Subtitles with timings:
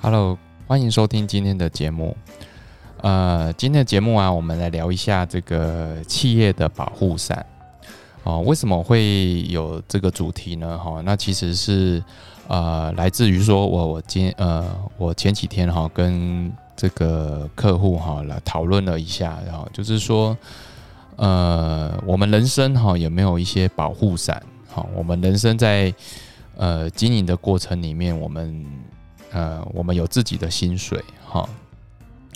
[0.00, 0.38] Hello，
[0.68, 2.16] 欢迎收听今天的节目。
[3.00, 7.44] 呃，今天的节目啊，我们来聊一下这个企业的保护伞。
[8.22, 10.78] 哦，为什么会有这个主题呢？
[10.78, 12.00] 哈，那其实是
[12.46, 14.64] 呃，来自于说我我今呃，
[14.96, 20.36] 我前几天哈跟这个客户哈来讨论了一下，然后就是说，
[21.16, 24.40] 呃，我们人生哈有没有一些保护伞？
[24.68, 25.92] 好，我们人生在
[26.56, 28.64] 呃经营的过程里面，我们
[29.30, 31.46] 呃，我们有自己的薪水，哈，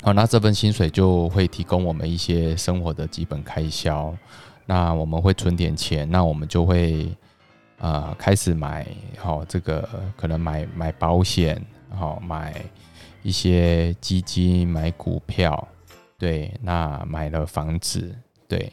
[0.03, 4.15] 好，那这份薪水就会提供我们一些生活的基本开销，
[4.67, 7.11] 那我们会存点钱，那我们就会
[7.79, 8.87] 呃开始买，
[9.17, 12.63] 好，这个可能买买保险，好，买
[13.23, 15.69] 一些基金，买股票，
[16.19, 18.15] 对，那买了房子，
[18.47, 18.71] 对，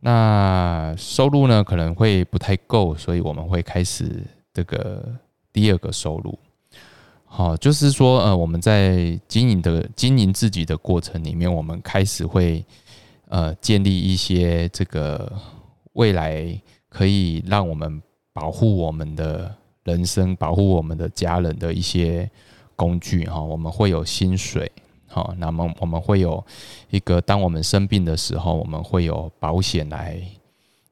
[0.00, 5.04] 那收入呢可能会不太够，所以我们会开始这个
[5.52, 6.36] 第二个收入。
[7.36, 12.64] 好，就是说，呃，我们在经营的经营自己的过程里面，我们开始会
[13.26, 15.32] 呃建立一些这个
[15.94, 16.56] 未来
[16.88, 18.00] 可以让我们
[18.32, 22.30] 保护我们的人生、保护我们的家人的一些
[22.76, 23.40] 工具哈。
[23.40, 24.70] 我们会有薪水，
[25.08, 26.40] 好，那么我们会有
[26.90, 30.22] 一个，当我们生病的时候，我们会有保险来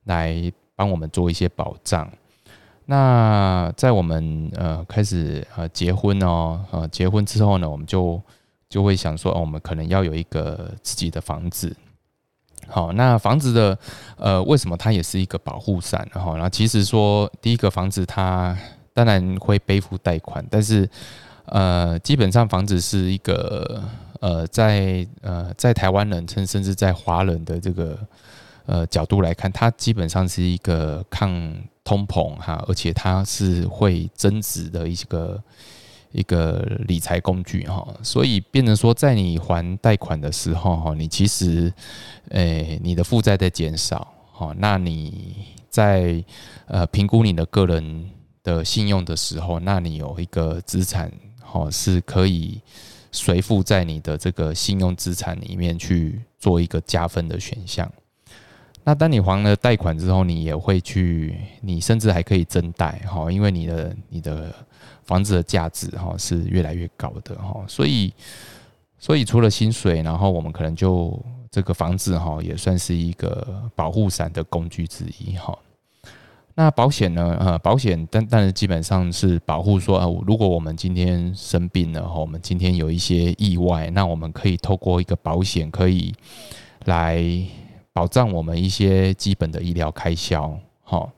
[0.07, 2.13] 来帮我们做一些保障。
[2.86, 8.20] 那在我们呃开始呃结婚哦，呃结婚之后呢，我们就
[8.69, 11.74] 就会想说，哦我们可能要有一个自己的房子。
[12.66, 13.78] 好，那房子的
[14.16, 16.06] 呃为什么它也是一个保护伞？
[16.12, 18.56] 然后，然后其实说第一个房子它
[18.92, 20.89] 当然会背负贷款，但是
[21.46, 23.83] 呃基本上房子是一个
[24.20, 27.96] 呃在呃在台湾人称甚至在华人的这个
[28.67, 31.55] 呃角度来看，它基本上是一个抗。
[31.84, 35.42] 通膨哈，而且它是会增值的一个
[36.12, 41.73] 一个理财工具哈，所以变成说，在你还贷款的时候哈，你其实
[42.29, 45.34] 诶你的负债在减少哈，那你
[45.68, 46.23] 在
[46.67, 48.11] 呃评估你的个人
[48.42, 52.61] 的信用的时候，那你有一个资产哈是可以
[53.11, 57.90] 随附在你的这个信用资产里面去做一个加分的选项。
[58.85, 64.53] 那当你还了贷款之后，你也会去，你甚至还可以增贷哈，因为你的你的
[65.05, 68.13] 房子的价值哈是越来越高的哈，所以
[68.98, 71.17] 所以除了薪水，然后我们可能就
[71.48, 75.57] 这个房子哈也算是一个保护伞的工具之一哈。
[76.57, 77.37] 那保险呢？
[77.39, 86.13] 呃，保险但但是基本上是保护说，呃，如果我们今天生病了哈，我们今天有一些意外，那我们可以透过一个保险可以
[86.87, 87.23] 来。
[87.95, 91.13] 保障我们一些基本的医疗开销，好，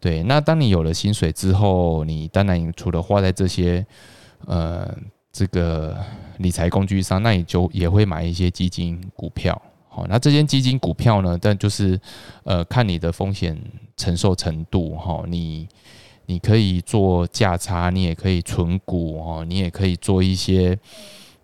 [0.00, 0.22] 对。
[0.22, 3.84] 那当你有了薪水之后，你当然除了花在这些
[4.46, 4.96] 呃
[5.30, 5.94] 这个
[6.38, 9.60] 理财工具上，那你就也会买一些基金、股票，
[9.90, 10.06] 好。
[10.08, 12.00] 那这些基金、股票呢，但就是
[12.44, 13.60] 呃看你的风险
[13.94, 15.24] 承受程度，哈。
[15.28, 15.68] 你
[16.24, 20.78] 你可以做价差，你也可以存股，哦，你也可以做一些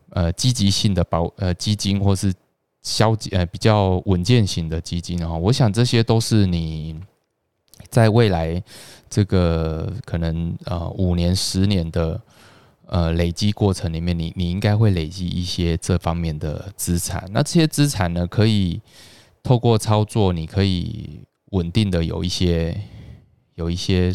[0.09, 2.33] 呃积极性的保呃基金或是。
[2.85, 6.95] 消极呃比较稳健型的基金哈，我想这些都是你
[7.89, 8.63] 在未来
[9.09, 12.21] 这个可能呃五年十年的
[12.87, 17.27] 呃累积过程里面，你你应该会累积一些这方面的资产。
[17.33, 18.81] 那这些资产呢，可以
[19.43, 21.21] 透过操作，你可以
[21.53, 22.79] 稳定的有一些
[23.55, 24.13] 有一些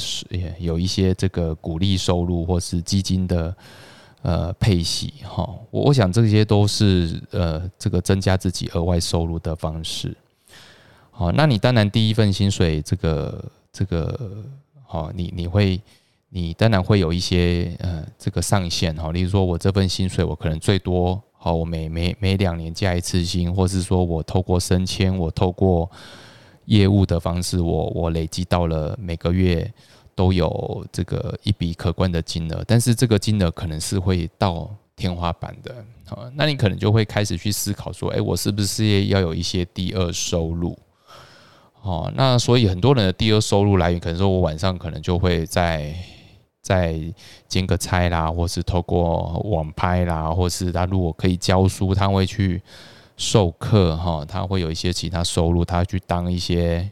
[0.59, 3.57] 有一些这个股利收入，或是基金的。
[4.21, 10.13] 呃，配息哈，我我想这些都是呃，这个增加自己额外收入的方式。
[11.09, 14.43] 好，那你当然第一份薪水，这个这个
[14.85, 15.79] 好，你你会
[16.27, 25.89] 你当然会有一些呃这个上限哈，例如说我这份薪水我可能最多好，我每每每两年加一次薪，或是说我透过升迁，我透过
[26.65, 29.73] 业务的方式，我我累积到了每个月。
[30.19, 35.73] 都有这个一笔可观的金额，但是这个金额可能是会到天花板的
[36.09, 40.77] 啊，那你可能就会开始去思考说，哎，我是不是要有一些第二收入？
[41.83, 45.95] 哦，那所以很多人的第二收入来源，可能说我晚上可能就会在
[46.61, 46.99] 在
[47.47, 52.61] 兼个差啦，或是透过网拍啦，或是他如果可以教书，他会去
[53.15, 56.91] 授课哈，他会有一些其他收入，他去当一些。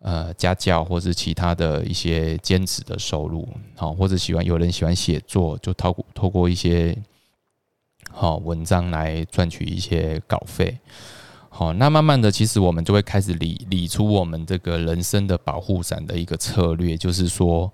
[0.00, 6.96] 呃，家教或是其他的一些兼职的收入，好，或者喜欢有人喜欢写作，就透过透过一些
[8.08, 10.78] 好文章来赚取一些稿费，
[11.48, 17.70] 好，那慢慢的，其实我们就会开始理理出我们这个人生的保护伞的一个策略，就是说，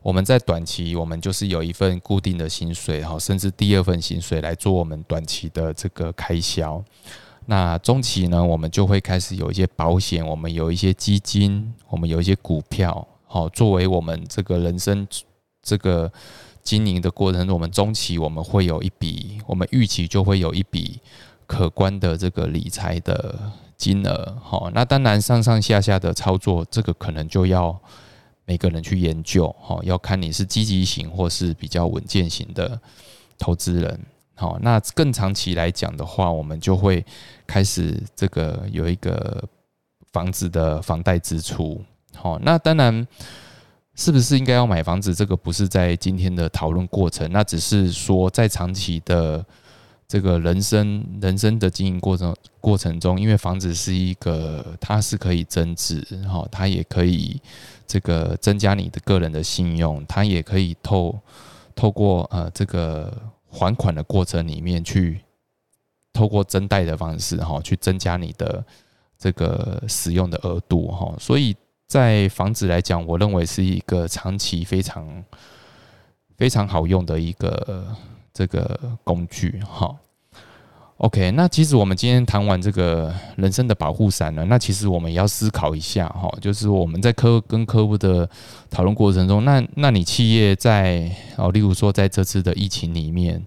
[0.00, 6.82] 我们在短期，我们就是有一份固定的薪水，哈，甚至第二份薪水来做我们短期的这个开销。
[7.46, 15.06] 那中期呢，我们就会开始有一些保险，我们有一些基金，我们有一些股票，好，作为我们这个人生
[15.62, 16.12] 这个
[16.62, 21.00] 经营的过程，我们中期我们会有一笔，我们预期就会有一笔
[21.46, 23.38] 可观的这个理财的
[23.76, 27.80] 金额，好，那当然上上下下的操作，这个可能就要。
[28.48, 32.80] 每个人去研究，哦，要看你是积极型或是比较稳健型的
[33.36, 34.00] 投资人，
[34.36, 37.04] 好，那更长期来讲的话，我们就会
[37.46, 39.42] 开始这个有一个
[40.12, 41.82] 房子的房贷支出，
[42.14, 43.06] 好，那当然
[43.94, 49.44] 是不是应该要买房子，这个不是在今天的讨论过程，那只是说在长期的。
[50.08, 57.40] 这个人生人生的经营过程过程中，因为房子是一个，它是可以增值，哈，它也可以
[57.88, 61.18] 这个增加你的个人的信用，它也可以透
[61.74, 63.12] 透过呃这个
[63.56, 65.20] 还款的过程里面去
[66.12, 68.64] 透过增贷的方式，哈，去增加你的
[69.18, 71.56] 这个使用的额度，哈，所以
[71.86, 75.24] 在房子来讲，我认为是一个长期非常
[76.36, 77.96] 非常好用的一个。
[78.36, 79.98] 这个工具哈
[80.98, 88.28] ，OK，那其实我们今天谈完这个人生的保护伞呢，那其实我们也要思考一下哈，就是我们在客跟客户的
[88.70, 93.46] 讨论过程中，那那你企业在哦，例如说在这次的疫情里面，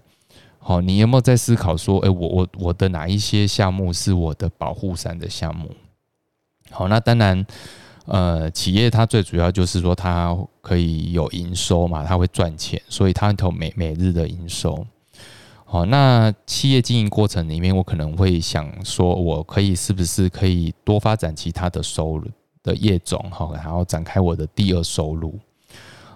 [0.58, 5.70] 好，你有没有在思考说，哎，我我我的哪一些项目是我的保护伞的项目？
[6.70, 7.46] 好，那当然。
[8.06, 14.84] 呃，企业它最主要就是说，它可以有营收嘛，它会赚钱，所以它投每每日的营收。
[15.72, 22.26] 好，那企业经营过程里面，我可能会想说，我可以是不是可以多发展其他的收入
[22.64, 25.38] 的业种，哈，然后展开我的第二收入。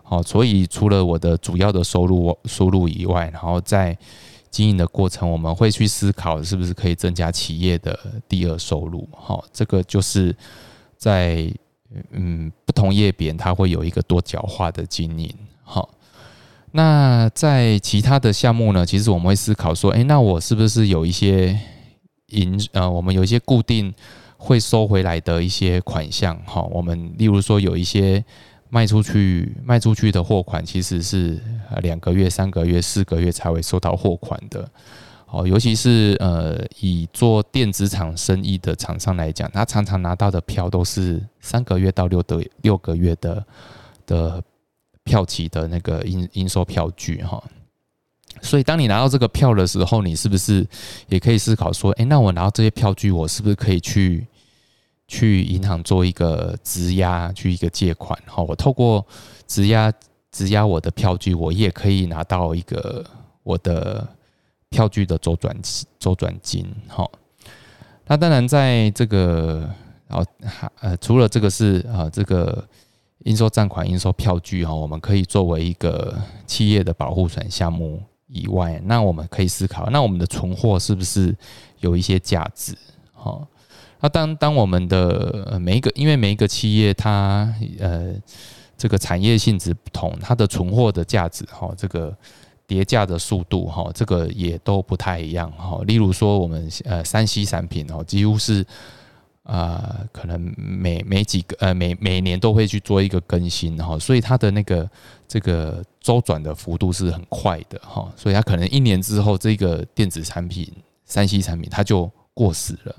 [0.02, 3.96] 好，所以除了我的主要的收入收入以外，然后在
[4.50, 7.96] 经营的过程，我们会去思考是不是可以增加企业的
[8.28, 9.08] 第二收入。
[9.12, 10.36] 好，这个就是
[10.96, 11.48] 在。
[12.10, 15.32] 嗯，不同业别它会有一个多角化的经营。
[15.62, 15.88] 好，
[16.76, 18.84] 那在其他的项目呢？
[18.84, 21.56] 其实我们会思考说，哎，那我是不是有一些
[22.30, 23.94] 银呃，我们有一些固定
[24.36, 26.36] 会收回来的一些款项？
[26.44, 28.24] 哈，我们例如说有一些
[28.70, 31.40] 卖出去卖出去的货款，其实是
[31.80, 34.68] 两个月、三个月、四个月才会收到货款的。
[35.30, 43.46] 哦，尤其是呃，以做电子厂生意的厂商来讲，他常常拿到的票都是三个月到六的六个月的
[44.06, 44.42] 的
[45.04, 47.42] 票期的那个应应收票据哈。
[48.42, 50.66] 所以，当你拿到这个票的时候，你是不是
[51.08, 54.26] 也可以思考说，哎，那我拿到这些票据，我是不是可以去
[55.06, 58.18] 去银行做一个质押，去一个借款？
[58.26, 59.06] 哈，我透过
[59.46, 59.92] 质押
[60.32, 63.04] 质押我的票据，我也可以拿到一个
[63.42, 64.06] 我的。
[64.70, 65.56] 票据的周转
[66.00, 67.08] 周转金，哈，
[68.06, 69.70] 那当然在这个，
[70.08, 70.26] 哦，
[70.80, 72.66] 呃，除了这个是啊，这个
[73.20, 76.14] 应收账款、应收票据哈，我们可以作为一个
[76.46, 81.34] 企业的保护伞项目以外，那我们可以思考，那我们的存货是不是
[81.80, 82.76] 有一些价值？
[83.12, 83.40] 哈，
[84.00, 88.14] 那当当我们的每一个，因为每一个企业它呃，
[88.76, 92.14] 这个产业性质不同，它的存货的价值，哈，这个。
[92.66, 95.82] 叠价的速度哈，这个也都不太一样哈。
[95.84, 98.64] 例如说，我们呃三 C 产品哦，几乎是
[99.44, 104.90] 啊，可能每每几个呃每每年都会去做一个更新哈，所以它的那个
[105.28, 108.12] 这个周转的幅度是很快的哈。
[108.16, 110.70] 所以它可能一年之后，这个电子产品
[111.04, 112.96] 三 C 产品它就过时了。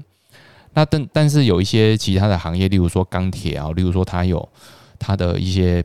[0.74, 4.48] 那但但是有一些其他的行业，例如说钢铁啊，例如说它有
[4.98, 5.84] 它的一些。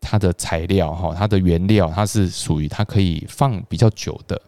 [0.00, 4.40] 它的材料哈，它的原料，它是属于它可以放比较久的，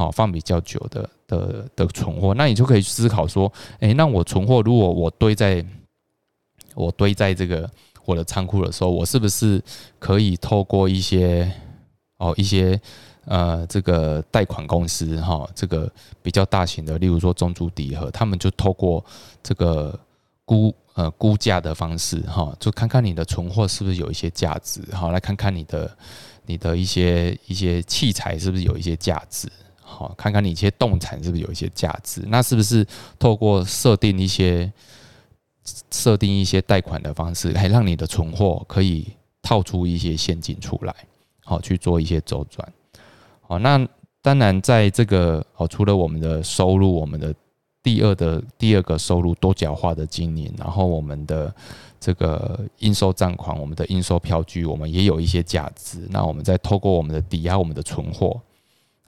[0.00, 5.64] 好放比较久的的的存货，那你就可以思考说，哎，那我存货如果我堆在
[6.74, 7.70] 我堆在这个
[8.06, 9.62] 我的仓库的时候，我是不是
[9.98, 11.52] 可以透过一些
[12.16, 12.80] 哦一些
[13.26, 15.92] 呃这个贷款公司哈，这个
[16.22, 19.04] 比较大型的，例如说中珠底和，他们就透过
[19.42, 19.98] 这个
[20.44, 20.74] 估。
[20.94, 25.96] 呃，估价的方式哈，就看看你的存货是不是有一些价值，好来看看你的
[26.44, 29.48] 你的一些一些器材是不是有一些价值，
[30.00, 32.86] 好看看你一些动产是不是有一些价值，那是不是
[33.18, 34.72] 透过设定一些
[35.90, 39.06] 设定一些贷款的方式，来让你的存货可以
[39.42, 40.94] 套出一些现金出来，
[41.44, 42.66] 好去做一些周转，
[43.42, 43.86] 好那
[44.22, 47.34] 当然在这个哦，除了我们的收入，我们的
[47.82, 51.54] 第二的第二个收入多角化的经营，然后我们的
[52.00, 56.06] 这个应收账款、我们的应收票据，我们也有一些价值。
[56.08, 58.40] 那我们再透过我们的抵押我们的存货。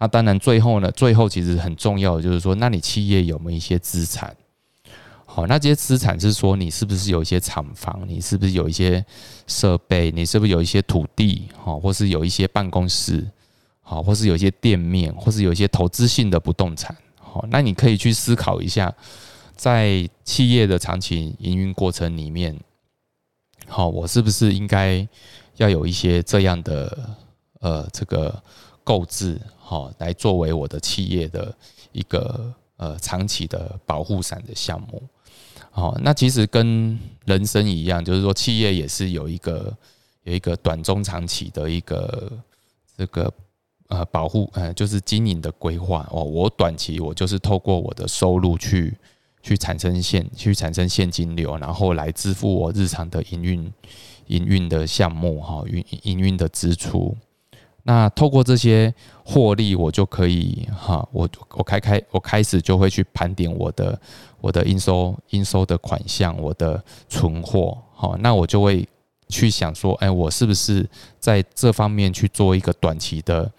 [0.02, 4.36] 那当然最后呢，最后其实很重要的就是说，那你企业有没有一些资产？
[5.24, 8.02] 好，那这些资产是说你是不是有一些厂房？
[8.08, 9.04] 你是不是有一些
[9.46, 10.10] 设备？
[10.10, 11.46] 你是不是有一些土地？
[11.56, 13.24] 好，或是有一些办公室？
[13.80, 16.96] 好，或是有一些店面，或是有一些投资性的不动产？
[17.20, 18.92] 好，那你可以去思考一下，
[19.54, 22.58] 在企业的长期营运过程里面，
[23.68, 25.06] 好，我是不是应该
[25.58, 27.16] 要有一些这样的
[27.60, 28.42] 呃这个
[28.84, 31.54] 购置，好，来作为我的企业的
[31.92, 35.02] 一个呃长期的保护伞的项目？
[35.70, 39.76] 好，那其实跟人生一样，就是说企业也是有一个
[40.24, 42.32] 有一个短中长期的一个
[42.96, 43.32] 这个。
[43.88, 46.24] 呃，保护呃，就是经营的规划哦。
[46.24, 48.96] 我短期我就是透过我的收入去
[49.42, 53.72] 去产生现去产生现金流，然后来支付我日常的营运
[54.28, 57.14] 营运的项目哈，营营运的支出。
[57.82, 64.00] 那透过这些获利，我就可以哈，我我开开我开始就会去盘点我的
[64.40, 68.88] 我的应收应收的款项，我的存货好，那我就会
[69.28, 73.50] 去想说，哎，我是不是在这方面去做一个短期的。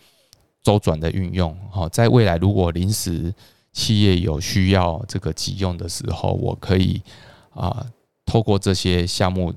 [0.63, 3.35] 周转的运用，好，在未来如果临时
[3.73, 7.01] 企业有需要这个急用的时候，我可以
[7.49, 7.85] 啊，
[8.25, 9.53] 透过这些项目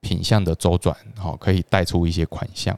[0.00, 2.76] 品相的周转，好，可以带出一些款项。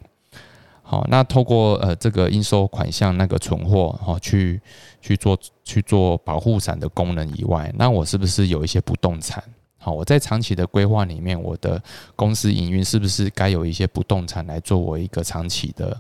[0.91, 4.61] 好，那透过呃这个应收款项那个存货，哈，去
[5.01, 9.41] 去做去做保护伞的功能以外，那我是不是有一些不动产？
[9.79, 11.81] 好，我在长期的规划里面，我的
[12.17, 15.97] 公司营运是不是该有一些不动产来作为一个长期的？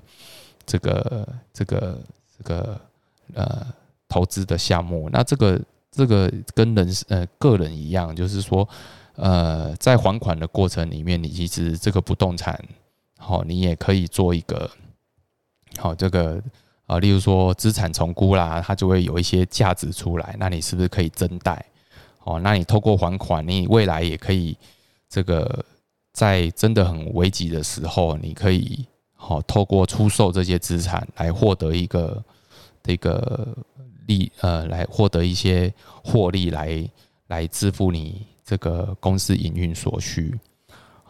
[0.66, 1.98] 这个这个
[2.36, 2.80] 这个
[3.34, 3.64] 呃
[4.08, 5.60] 投资的项目，那这个
[5.92, 8.68] 这个跟人呃个人一样，就是说
[9.14, 12.60] 呃在还款的过程里面，你其实这个不动产
[13.20, 14.68] 好，你也可以做一个
[15.76, 16.42] 好这个
[16.86, 21.64] 啊，例如说资产重估啦，它就会有一些价值出来，那你是不是可以增贷？
[22.24, 24.56] 哦，那你透过还款，你未来也可以
[25.08, 25.64] 这个
[26.12, 28.86] 在真的很危急的时候，你可以。
[29.22, 32.24] 好，透过出售这些资产来获得一个
[32.82, 33.46] 这个
[34.06, 35.70] 利，呃，来获得一些
[36.02, 36.90] 获利，来
[37.26, 40.34] 来支付你这个公司营运所需。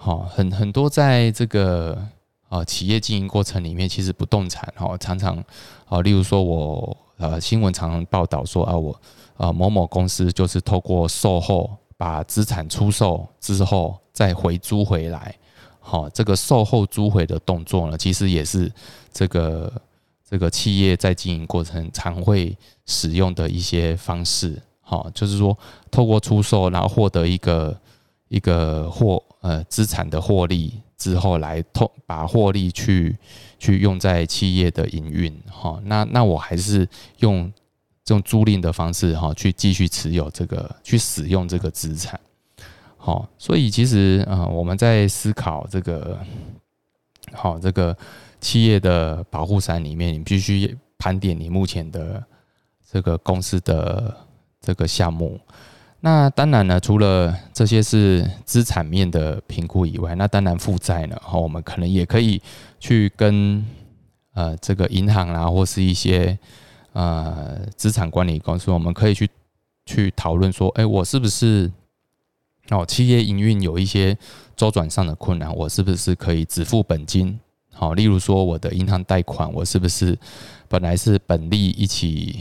[0.02, 2.02] 好，很很多在这个
[2.48, 5.36] 啊企业经营过程里面，其实不动产哈常常
[5.84, 8.98] 啊，例如说我呃新闻常常报道说啊，我
[9.36, 15.36] 啊某某公司就是透过售后把资产出售之后再回租回来。
[15.80, 18.72] 好，这个售后租回的动作呢，其实也是
[19.12, 19.70] 这个
[20.26, 24.58] 这个企业在经营过程常会使用的一些方式。
[24.80, 25.54] 好，就是说
[25.90, 27.78] 透过出售，然后获得一个
[28.28, 33.16] 一个获呃资产的获利之后，来透把获利去
[33.58, 35.34] 去用在企业的营运。
[35.50, 36.86] 哈，那那我还是
[37.18, 37.50] 用
[38.04, 42.18] 这种租赁的方式哈，去继续持有这个去使用这个资产。
[42.96, 46.18] 好，所以其实啊，我们在思考这个
[47.32, 47.96] 好这个
[48.40, 52.22] 企业的保护伞里面，你必须盘点你目前的
[52.90, 54.14] 这个公司的
[54.60, 55.40] 这个项目。
[56.00, 62.40] 那当然呢，除了这些是资产面的评估以外，那当然负债呢，哈，我们可能也可以
[62.78, 63.64] 去跟
[64.32, 66.38] 呃这个银行啊，或是一些
[66.92, 69.28] 呃资产管理公司，我们可以去
[69.84, 71.70] 去讨论说，哎，我是不是？
[72.70, 74.16] 哦，企业营运有一些
[74.54, 77.36] 周转上的困难，我是不是可以只付本金？
[77.72, 80.16] 好，例如说我的银行贷款，我是不是
[80.68, 82.38] 本来是本利一起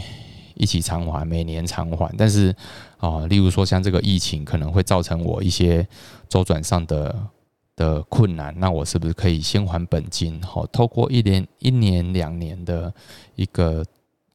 [0.59, 2.13] 一起偿还，每年偿还？
[2.15, 2.55] 但是
[2.97, 5.87] 啊，例如说像这个疫情可能会造成我一些
[6.27, 7.27] 周转上的
[7.75, 10.39] 的困难，那我是不是可以先还本金？
[10.43, 12.93] 好，透过一年、一年、两年的
[13.33, 13.83] 一个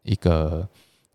[0.03, 0.69] 一个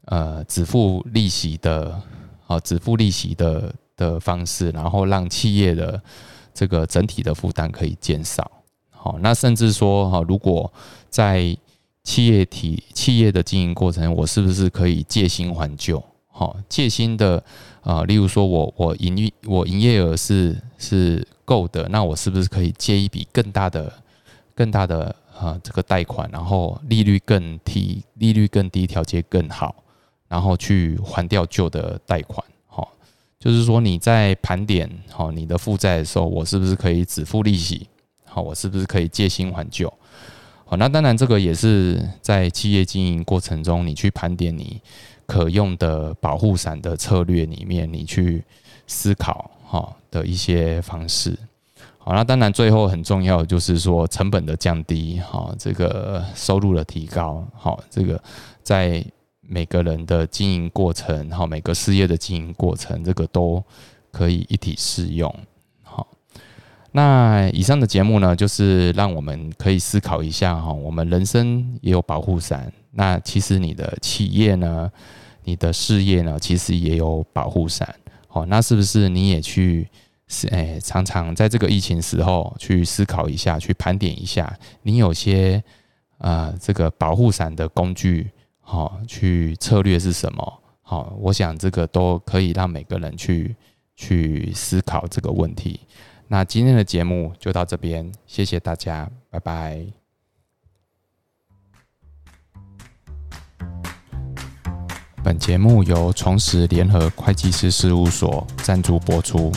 [0.06, 2.02] 呃只付利息的，
[2.46, 3.74] 好，只付利息的。
[4.00, 6.02] 的方式，然后让企业的
[6.54, 8.50] 这个整体的负担可以减少。
[8.90, 10.72] 好，那甚至说哈，如果
[11.10, 11.54] 在
[12.04, 16.04] 企业体企业的经营过程，我是不是可以借新还旧？
[16.28, 17.44] 好，借新的
[17.82, 23.92] 啊，例如说我我营运我营业额是是够的，那我是不是可以借一笔更大的
[24.56, 29.76] 更大的啊这个贷款，然后利率更低，利率更低，条件更好，
[30.30, 32.42] 然后去还掉旧的贷款？
[32.68, 32.90] 好
[33.38, 37.88] 就是说你在盘点好你的负债的时候，我是不是可以只付利息？
[38.24, 39.92] 好，我是不是可以借新还旧？
[40.70, 44.80] 好，那当然这个也是在企业经营过程中，你去盘点你
[45.26, 48.44] 可用的保护伞的策略里面，你去
[48.86, 51.36] 思考哈的一些方式。
[51.98, 58.22] 好，那当然最后很重要就是说成本的降低，哈，这个收入的提高，好，这个
[58.62, 59.04] 在
[59.42, 63.64] 每个人的经营过程，哈，每个事业的经营过程，这个都
[64.12, 65.34] 可以一体适用。
[66.92, 74.92] 那以上的节目呢，就是让我们可以思考一下，哈，我们人生也有保护伞，那其实你的企业呢，
[75.44, 77.94] 你的事业呢，其实也有保护伞，
[78.28, 79.88] 好，那是不是你也去？
[80.32, 85.60] 是诶，常常在这个疫情时候去思考一下，去盘点一下，你有些
[86.20, 88.30] 呃这个保护伞的工具，
[88.62, 90.62] 好，去策略是什么？
[90.84, 93.56] 好，我想这个都可以让每个人去
[93.96, 95.80] 去思考这个问题。
[96.32, 99.84] 那今天的节目就到这边，谢谢大家，拜拜。
[105.24, 109.52] 本节目由重实联合会计师事务所赞助播出。